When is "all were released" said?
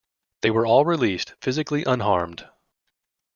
0.43-1.35